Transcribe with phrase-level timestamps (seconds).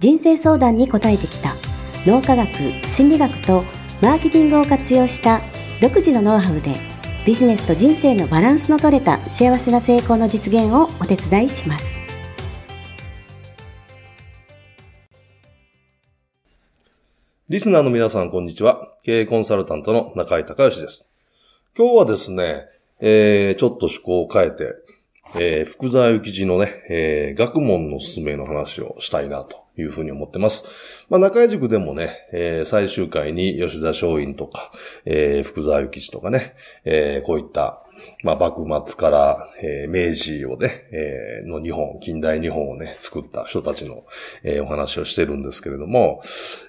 [0.00, 1.52] 人生相談に応えてきた
[2.06, 2.48] 脳科学、
[2.88, 3.64] 心理学と
[4.00, 5.42] マーケティングを活用した
[5.82, 6.74] 独自のノウハウで
[7.26, 12.00] ビジネスと人生のバランスの取れた幸せな成功の実現をお手伝いします。
[17.50, 18.90] リスナーの皆さん、こんにちは。
[19.04, 21.12] 経営コンサルタントの中井隆義です。
[21.76, 22.64] 今日はですね、
[23.00, 24.64] えー、ちょっと趣向を変えて、
[25.38, 30.68] えー、福沢諭吉のね、えー、学問の進めの話をしたいなというふうに思ってます。
[31.08, 34.70] まあ、中井塾でもね、えー、最終回に吉田松陰とか、
[35.04, 37.84] えー、福沢諭吉とかね、えー、こういった、
[38.22, 44.04] まあ、幕末から、えー、明治をね、えー、の日本、近代日本をね、作った人たちの、
[44.44, 46.22] えー、お話をしてるんですけれども、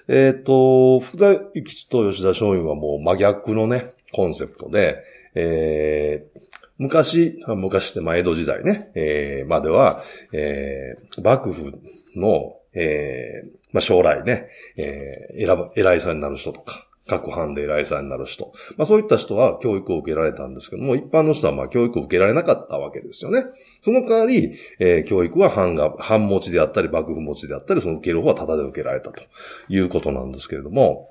[0.08, 5.04] えっ、ー、と、福沢諭吉と吉田松陰はもう真逆のね、コンセプトで、
[5.34, 6.40] えー、
[6.78, 11.72] 昔、昔ってまあ江戸時代ね、えー、までは、えー、幕府
[12.16, 18.52] の、えー、まあ将来ね、えー、選ぶ、偉いさんになる人とか、各藩で偉いさんになる人。
[18.76, 23.44] まあそういった人は教育を受けられたんですけども、一般の人はま教育を受けられなかったわけですよね。
[23.82, 29.22] その代わり、えー、教育は藩が、藩持ちであったり、幕府持ちであったり、その受ける方はタダで受けられたと
[29.68, 31.10] いうことなんですけれども、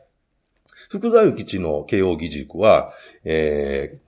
[0.90, 4.00] 福沢諭吉の慶応義塾は、え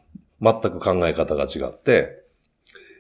[0.42, 2.24] ー、全く考え方が違って、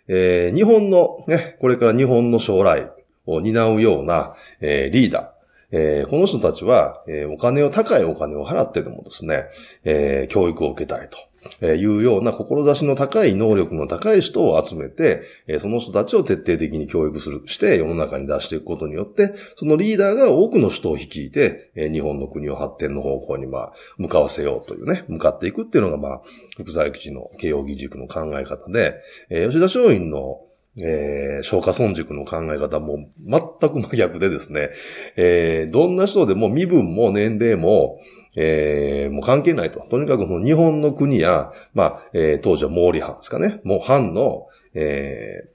[0.08, 2.92] えー、日本のね、これから日本の将来
[3.26, 5.34] を担うような、えー、リーダー、
[5.72, 9.46] えー、この人たちは、えー、お金を、高いお金を払ってでもですね、
[9.84, 11.18] えー、教育を受けたいと。
[11.62, 26.22] えいうような志の高い能力の高い人を集めて、えその人たちを徹底的に教育する、して世の中に出していくことによって、そのリーダーが多くの人を率いて、え日本の国を発展の方向にまあ、向かわせようというね、向かっていくっていうのがまあ、
[26.58, 28.96] 福沢諭吉の慶応義塾の考え方で、
[29.30, 30.42] え吉田松陰の
[30.82, 34.72] えー、消化村塾の考え方も全く真逆でですね、
[35.16, 38.00] えー、どんな人でも身分も年齢も、
[38.36, 39.82] えー、もう関係ないと。
[39.82, 43.62] とにかく日本の国や、まあ、えー、当時は毛利藩ですかね。
[43.64, 45.53] もう藩の、え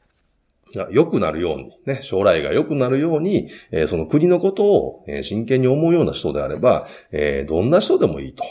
[0.91, 8.45] 良くなるように、ね、将来が良くなるように、えー、その国のことを、えー、真剣に思うような人であれば、えー、どんな人でもいいと。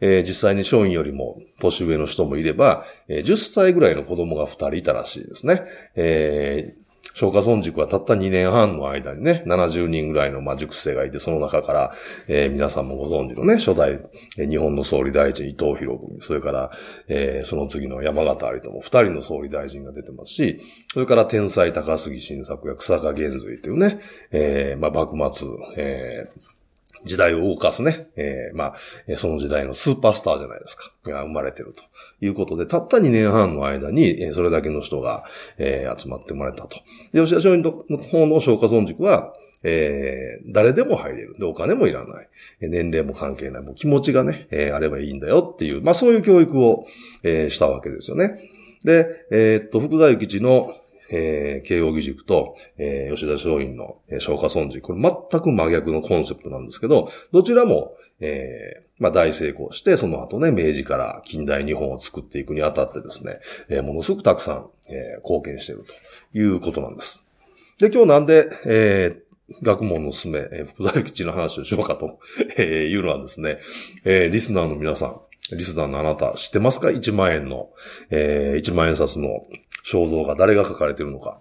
[0.00, 5.62] えー、実際に商員よりも年上の人もいれば、えー、10歳ぐらいの子供が2人いたらしいですね。
[5.96, 6.74] え
[7.14, 11.92] 松下村塾はたった2年半の間にね、70人ぐらいのま塾生がいて、その中から、
[12.28, 14.00] えー、皆さんもご存知のね、初代、
[14.38, 16.70] えー、日本の総理大臣伊藤博文、それから、
[17.08, 20.60] えー、その次の山形有とも、二人の総理大臣が出てますし、
[20.92, 24.00] それから天才高杉晋作や草加玄瑞というね、
[24.30, 26.61] えー、まあ幕末、えー、
[27.04, 30.92] 時代を動かすね、えー、まあ、その時代のスーパースターじゃないですか。
[31.04, 31.82] が生まれてると
[32.24, 35.24] いうことで、たった2年半の間に、それだけの人が、
[35.58, 36.78] えー、集まって生まれたと。
[37.12, 41.36] 吉田松陰の方の消化村塾は、えー、誰でも入れる。
[41.38, 42.28] で、お金もいらない。
[42.60, 43.62] 年齢も関係ない。
[43.62, 46.86] もう気持ちがね、えー、あればいいんだよっていう、まあそういう教育を、
[47.22, 48.50] えー、したわけですよね。
[48.84, 50.74] で、えー、っと、福田幸吉の、
[51.12, 54.86] えー、慶応義塾と、えー、吉田松陰の、えー、消化村塾。
[54.86, 67.32] これ全く真逆のコンセプトなんですけど、どちらも、えー、まあ大成功して、その後ね、明治から近代日本を作っていくにあたってですね、えー、ものすごくたくさん、えー、貢献しているということなんです。
[67.78, 72.20] で、今日なんで、えー、学問のすめ、えー、福沢諭吉の話をしようかと、
[72.56, 73.58] えー、いうのはですね、
[74.04, 75.20] えー、リスナーの皆さん、
[75.56, 77.70] リスナーのあなた知ってますか ?1 万円の、
[78.10, 79.46] えー、1万円札の
[79.84, 81.40] 肖像が誰が書かれているのか。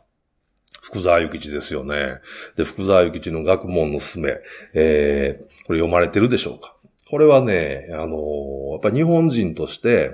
[0.81, 2.19] 福沢諭吉ですよね。
[2.57, 4.38] で、福沢諭吉の学問のすめ、
[4.74, 6.76] えー、これ読まれてるでしょうか
[7.09, 10.11] これはね、あのー、やっぱ日本人として、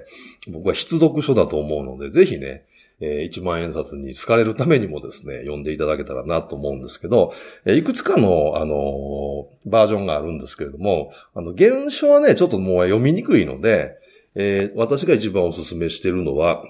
[0.52, 2.64] 僕は必読書だと思うので、ぜひね、
[3.00, 7.32] えー、1万円札に好かれるためにもですね、読んでいただけたらなと思うんですけど、
[7.66, 13.96] えー、いくつかの、あのー、バージョンがあるんですけれども、あの、原書はね、ちょっともう読みにくいので、
[14.34, 16.64] えー、私が一番お勧めしてるのは、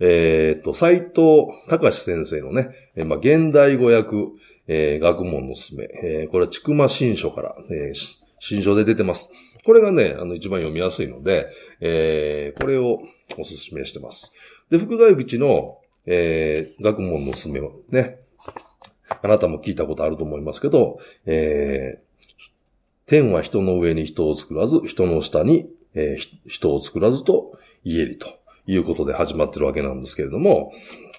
[0.00, 4.16] えっ、と、斎藤隆先生のね、えー、まあ、現代語訳、
[4.66, 9.32] えー、学問のすすめ、えー、これはちくま新書から、えー、新書で出てます。
[9.64, 11.48] これがね、あの、一番読みやすいので、
[11.80, 12.98] えー、これをお
[13.36, 14.34] 勧めしてます。
[14.70, 18.20] で、福沢口の、えー、学問のすすめはね、
[19.22, 22.50] あなたも聞いたことあると思いますけど、えー、
[23.06, 30.72] 天は人の上に人を作らず、人の下に、えー人を作らずと言えりということで始まってるわけなんですけれども、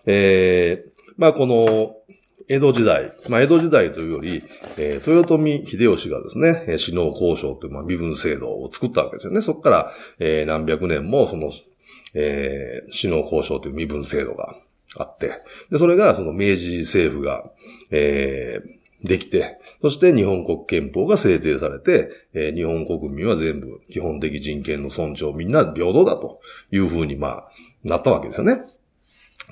[0.05, 1.95] えーまあこの、
[2.47, 4.43] 江戸時代、まあ江戸時代というより、
[4.77, 9.41] えー豊臣秀吉がですね、死能交渉という、まあ、身分制度を作ったわけですよね。
[9.41, 11.51] そこから、えー何百年もその、
[12.15, 14.55] えー死能交渉という身分制度が
[14.97, 15.33] あって、
[15.69, 17.51] で、それがその明治政府が、
[17.91, 26.39] えーできて、そして日本国憲法が制定されて、えー日本国民は全部基本的人権の尊重みんな平等だと
[26.71, 27.49] いうふうにまあ、
[27.83, 28.63] なったわけですよね。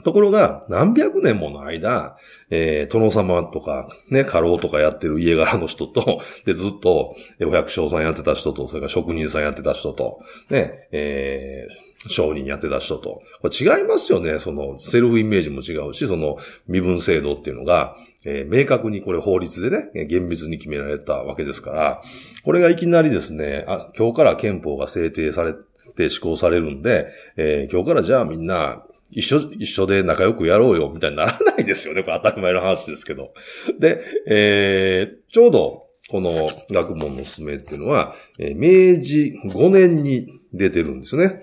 [0.04, 2.18] ところが、何百年もの間、
[2.50, 10.20] えー、殿様とか、ね、家老とかやってる家柄の人と、 で、ずっと、お百姓さんやってた人と、それから職人さんやってた人と、
[10.50, 13.22] ね、えー、商人やってた人と。
[13.42, 14.40] これ違いますよね。
[14.40, 16.38] その、セルフイメージも違うし、その、
[16.68, 17.96] 身分制度っていうのが、
[18.26, 22.02] えー明確にこれ法律でね、厳密に決められたわけですから、
[22.44, 25.54] これがいきなりですね、あ、今日から憲法が制定され
[25.96, 27.08] て施行されるんで、
[27.38, 32.04] えー今日からじゃあみんな、一緒、一緒で仲良くやろうよ、みたいにならないですよね。
[32.04, 33.34] これ当たり前の話ですけど。
[33.80, 41.42] で、えーちょうど、この学問のすめっていうのは、えー明治5年に出てるんですよね。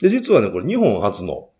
[0.00, 1.50] で、実はね、これ日本初の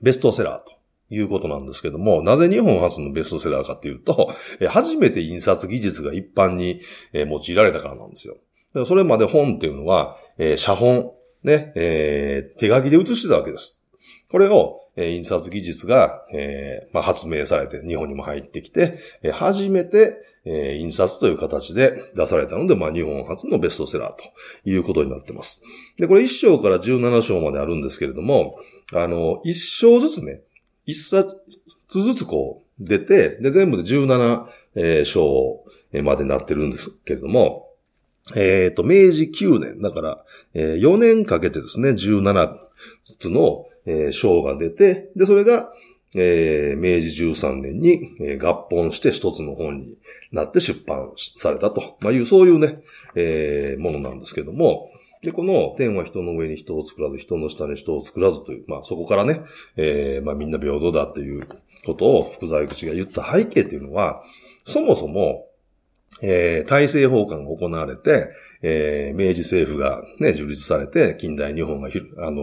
[0.00, 0.78] ベストセラーと
[1.14, 6.80] いうことなんですけども、なぜ日本初のベストセラーかっていうと、えー初めて印刷技術が一般に
[7.12, 8.36] えー用いられたからなんですよ。
[8.86, 11.12] それまで本っていうのは、えー写本、
[11.44, 13.81] ね、えー手書きで写してたわけです。
[14.32, 24.24] これを、えー印刷技術が、えーまあ、発明されて日本にも入ってきて、えー初めて、えー印刷という形で出されたので、まあ、日本初のベストセラーと
[24.68, 25.62] いうことになってます。
[25.98, 28.58] で、これ1章から17章まであるんですけれども、
[28.94, 30.40] あの、1章ずつね、
[30.86, 31.36] 1冊
[31.88, 35.62] ずつこう出て、で、全部で17、章
[36.02, 37.68] までなってるんですけれども、
[38.34, 40.24] えっ、と、明治9年、だから、
[40.54, 42.56] えー4年かけてですね、17
[43.18, 45.72] つの、えー章が出て、で、それが、
[46.14, 49.94] えー明治13年に、えー合本して一つの本に
[50.30, 52.82] なって出版されたと、まあ、いう、そういうね、
[53.14, 54.90] えーものなんですけども、
[55.22, 59.40] で、この天は人の上に人を作らず、人の下に人を作らずという、まあそこからね、
[59.76, 61.46] えーまあみんな平等だという
[61.86, 64.22] ことを福沢諭吉が言った背景というのは、
[64.64, 65.46] そもそも、
[66.22, 68.30] えー、大政奉還が行われて、
[68.62, 72.42] えー、明治政府がね、樹立されて、近代日本がひ、あの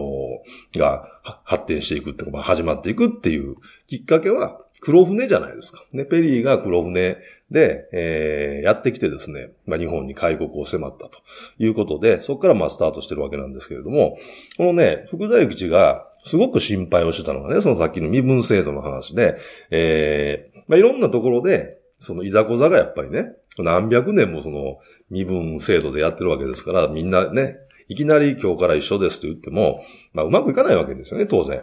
[0.74, 1.08] ーが
[1.44, 3.56] 発展していくっていうか、始まっていくっていう
[3.86, 5.84] きっかけは、黒船じゃないですか。
[5.92, 7.18] ね、ペリーが黒船
[7.50, 11.20] で、えー、やってきてですね、まあ、日本に開国を迫ったと
[11.58, 14.16] いうことで、そこからまあスタートしてるわけなんですけれども、
[14.56, 19.36] このね、福沢諭吉がすごく心配をしてたのがね、そのさっきの身分制度の話で、
[19.70, 24.78] えー、まあ、いろんなところで、そのいざこざがやっぱりね、何百年もその
[25.10, 27.58] 身分制度でやってるわけですから、みんなね、
[27.88, 29.82] いきなり今日から一緒ですと言っても、
[30.14, 31.62] まあうまくいかないわけですよね、当然。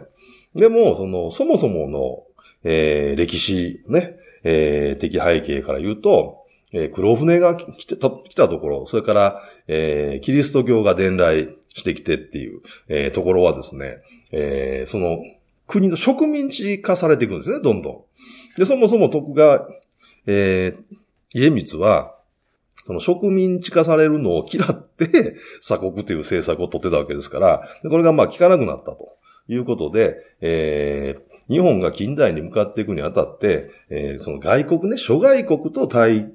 [0.54, 2.22] でも、その、そもそもの、
[2.64, 13.98] えー歴史、ね、えー的背景から言うと、えー黒船が来てた来たところ、それから、えーキリスト教が伝来してきてっていう、えーところはですね、
[14.30, 15.18] えーその、
[15.66, 18.00] 国の植民地化されていくんですね、どんどん。
[18.56, 19.66] で、そもそも徳川、
[20.28, 20.96] えー
[21.34, 22.14] 家光は、
[22.86, 29.18] その植民地化されるのを嫌って、 鎖国という政策を取ってたわけですから、これがまあ効かなくなったと。
[29.50, 36.30] いうことで、えー日本が近代に向かっていくにあたって、えーその外国ね、諸外国と対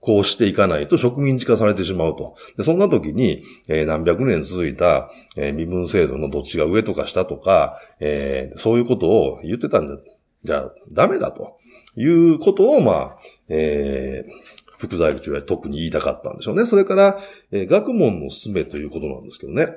[0.00, 2.34] 抗していかないと植民地化されてしまうと。
[2.56, 9.96] でそんな時に、えー何百年続いた、えー身分制度のどっちが上とか下とか、えーそういうことを言ってたんじゃ、
[10.42, 11.58] じゃあダメだと。
[11.96, 16.66] いうことを、まあ、えー福沢諭吉は特に言いたかったんでしょうね。
[16.66, 17.20] それから、
[17.52, 19.68] えー学問のすすめということなんですけどね。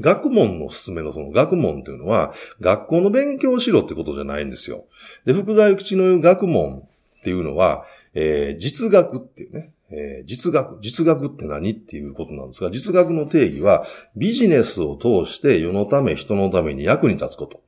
[0.00, 4.86] 学問のすすめのその学問というのは、学校の勉強をしろってことじゃないんですよ。
[5.26, 6.84] で、福沢諭吉の言う学問
[7.20, 13.84] っていうのは、えー実学っていうね、えー実学、実学って何っていうことなんですが、実学の定義は、
[14.16, 17.62] ビジネスを通して世のため人のために役に立つこと。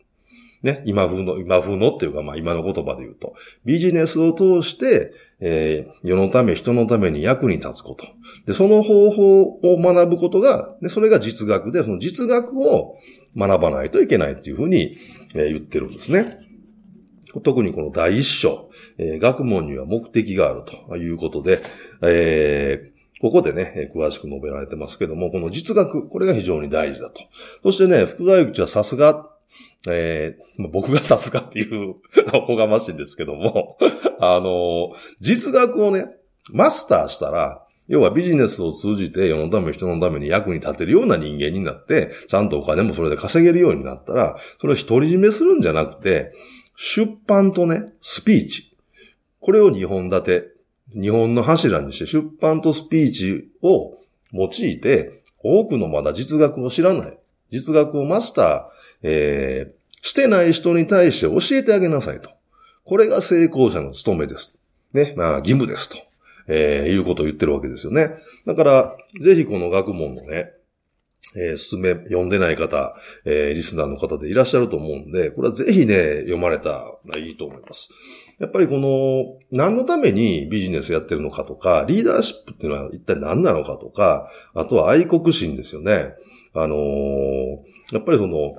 [0.63, 8.07] ね、今風の、今風のっていうか、まあ今の言葉で言うと、ビジネスを通して、えー世のため人のために役に立つこと。
[8.47, 12.97] で、その方法を学ぶことが、でそれが実学で、その実学を
[13.37, 14.97] 学ばないといけないっていうふうに、
[15.35, 16.39] えー言ってるんですね。
[17.45, 21.63] 特にこの第一章、えー学問には目的があるということで、
[22.03, 27.21] えーここでね、詳しく述べられてますけども、この実学、これが非常に大事だと。
[27.63, 29.29] そしてね、福沢諭吉はさすが、
[29.89, 31.97] えー僕がさすがっていう、
[32.35, 33.79] おこがましいんですけども、
[34.21, 36.07] あの、実学をね、
[36.53, 46.33] マスターしたら、要はビジネスを通じて世のため人のために役に立てるような人間になって、ちゃんとお金もそれで稼げるようになったら、それを独り占めするんじゃなくて、
[46.77, 48.77] 出版とね、スピーチ。
[49.41, 50.49] これを2本立て、
[50.93, 53.99] 日本の柱にして出版とスピーチを
[54.33, 57.19] 用いて、多くのまだ実学を知らない、
[57.51, 62.31] 実学をマスター、えー、してない人に対して教えてあげなさいと。
[62.85, 64.59] これが成功者の務めです。
[64.93, 65.97] ね、まあ義務ですと。
[66.49, 68.17] えー、いうことを言ってるわけですよね。
[68.45, 70.51] だから、ぜひこの学問のね、
[71.37, 77.91] えー、進め、読んでない方、えー、リスナーの方でいらっしゃると思うんで、これはぜひね、読まれたらいいと思います。
[78.41, 86.15] やっぱりこの、何のためにビジネスやってるのかとか、リーダーシップっていうのは一体何なのかとか、あとは愛国心ですよね。
[86.55, 87.59] あのー、
[87.93, 88.55] やっぱりその、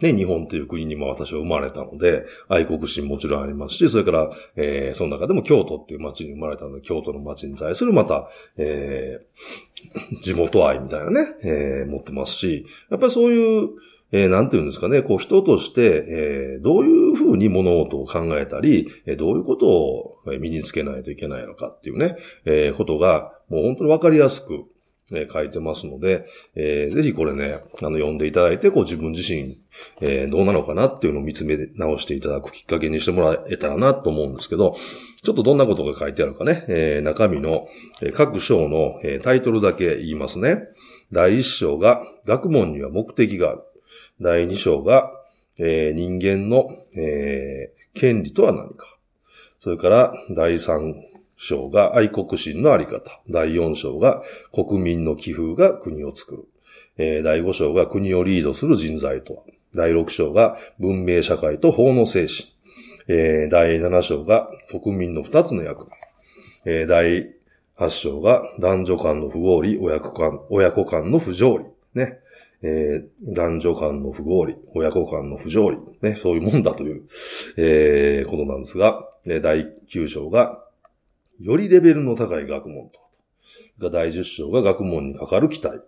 [0.00, 13.68] ね、日本という国にも私は生まれたので、愛国心もちろんありますし、それから、えー、その中でも京都っていう街に生まれたので、京都の街に対するまた、えー、地元愛みたいなね、えー、持ってますし、やっぱりそういう、
[14.12, 24.64] えー、なんていうんですかね、こう人として、えー、どういうふうに物事を考えたり、えー、どういうことを身につけないといけないのかっていうね、えー、ことが、もう本当にわかりやすく、
[25.12, 29.56] えー、書いてますので、えー、ぜひこれね、あの、読んでいただいて、こう自分自身、
[30.00, 34.76] えー、どうなのかなっていうのを見つめ直していただくきっかけにしてもらえたらなと思うんですけど、
[35.22, 37.66] ちょっとどんなことが書いてあるかね、えー、中身の、
[38.02, 40.68] え、各章の、えー、タイトルだけ言いますね。
[41.12, 43.60] 第一章が、学問には目的がある。
[44.20, 45.10] 第二章が、
[45.58, 48.86] えー、人間の、えー、権利とは何か。
[49.58, 50.94] それから、第三
[51.42, 53.20] 章が愛国心のあり方。
[53.30, 56.44] 第4章が国民の寄付が国を作る。
[56.98, 59.42] えー、第5章が国をリードする人材とは。
[59.74, 62.52] 第6章が文明社会と法の精神。
[63.08, 65.92] えー、第7章が国民の2つの役割。
[66.66, 67.34] えー、第
[67.78, 71.64] 8章が男女間の不合理、親子間、親子間の不条理。
[71.94, 72.18] ね。
[72.62, 75.78] えー、男女間の不合理、親子間の不条理。
[76.02, 76.14] ね。
[76.14, 77.06] そういうもんだという、
[77.56, 80.62] えー、ことなんですが、第9章が
[81.40, 83.90] よりレベルの高い学問と。
[83.90, 85.80] 第10章が学問にかかる期待。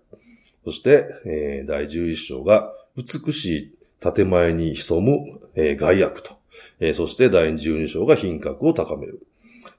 [0.64, 6.38] そして、えー、第11章が美しい建前に潜む、えー、害悪と。
[6.80, 9.26] えー、そして第12章が品格を高める。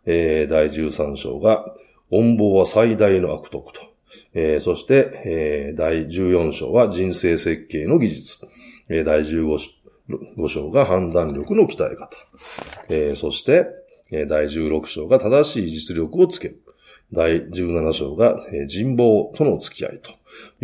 [0.05, 1.73] えー、第13章が
[2.11, 3.81] 音棒は最大の悪徳と。
[4.35, 8.47] えー、そして、えー、第14章は人生設計の技術。
[8.89, 12.09] えー、第15章が判断力の鍛え方。
[12.89, 13.65] えー、そして、
[14.11, 16.59] 第16章が正しい実力をつける。
[17.11, 20.11] 第17章が人望との付き合いと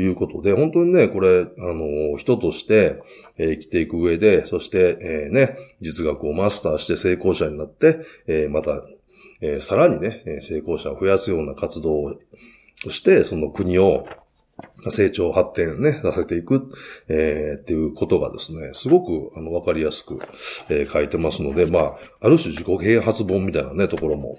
[0.02, 3.02] いうことで、本当にね、これ、あの、人として
[3.38, 8.82] 生きていく上で、そして、えー、ね、実学をマスターして成功者になって、えー、また、
[9.42, 12.20] えー、さらにね、成功者を増やすような活動を
[12.90, 14.08] して、その国を
[14.90, 16.70] 成長発展ね、させていく、
[17.08, 20.20] えー、っていうことがですね、すごく、あの、わかりやすく、
[20.70, 24.38] えー、書いてますので、まあ、ある種自己啓発本みたいなね、ところも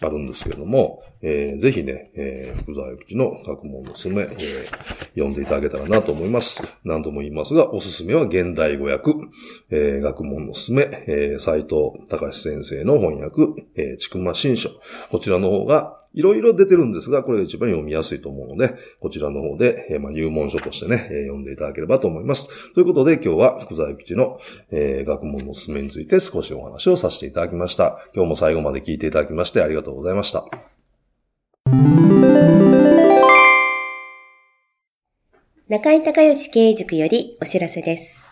[0.00, 4.66] あるんですけれども、えー、ぜひね、えー、福沢諭吉の学問のすめ、えー、
[5.14, 6.62] 読んでいただけたらなと思います。
[6.84, 9.12] 何度も言いますが、おすすめは現代語訳、
[9.70, 13.42] えー、学問のすめ、えー、斎藤隆先生の翻訳、
[13.74, 14.70] えー、ちくま新書。
[15.10, 22.72] こちらの方が、いろいろ出てるんですが、これが一番読みやすいと思うので、こちらの方で、えー、まあ、入門書としてね、えー、読んでいただければと思います。
[22.72, 24.38] ということで、今日は福沢諭吉の、
[24.70, 27.98] えー、学問のおすすめについて少しお話をさせていただきました。
[28.14, 30.46] 今日も最後まで聞いていただきましてありがとうございました。
[35.68, 38.22] 中井隆義経営塾よりお知らせです。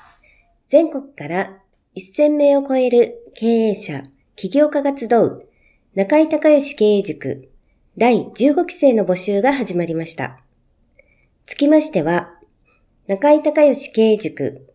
[0.68, 1.58] 全国から
[1.96, 4.02] 1000名を超える経営者、
[4.36, 5.46] 起業家が集う
[5.94, 7.50] 中井隆義経営塾
[7.98, 10.45] 第15期生の募集が始まりました。
[11.46, 12.34] つきましては、
[13.06, 14.66] 中井隆義経営塾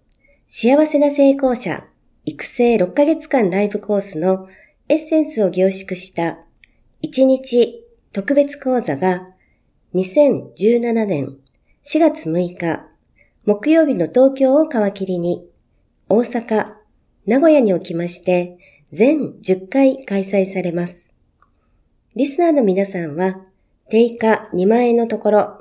[0.47, 1.85] 幸せな成功者
[2.25, 4.47] 育成6ヶ月間ライブコースの
[4.87, 6.39] エッセンスを凝縮した
[7.03, 9.27] 1日特別講座が
[9.95, 11.37] 2017年
[11.83, 12.85] 4月6日
[13.45, 15.45] 木曜日の東京を皮切りに
[16.07, 16.73] 大阪、
[17.25, 18.57] 名古屋におきまして
[18.91, 21.09] 全10回開催されます。
[22.15, 23.41] リスナーの皆さんは、
[23.89, 25.60] 定価2万円のところ、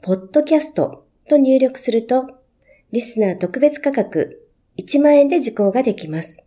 [0.00, 2.26] ポッドキャストと入力すると、
[2.92, 6.42] リスナー特別価格1万円で受講ができます。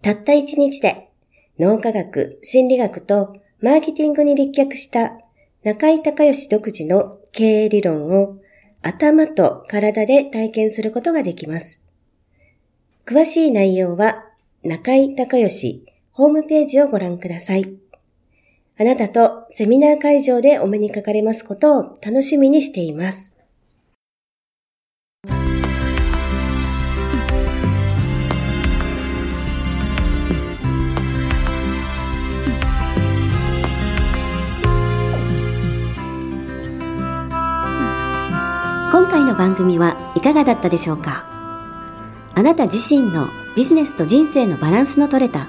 [0.00, 1.10] たった1日で
[1.58, 5.12] 脳科学、心理学とマーケティングに立脚した
[5.62, 8.38] 中井隆義独自の経営理論を
[8.82, 11.82] 頭と体で体験することができます。
[13.06, 14.24] 詳しい内容は
[14.64, 17.81] 中井隆義ホームページをご覧ください。
[18.78, 23.36] あなたとセミナー会場でお目にかかれますことを楽しみにしています。
[38.90, 41.26] 今回の番組はいかがだったでしょうか？
[42.34, 45.48] あなた自身のビジネスと人生のバランスの取れた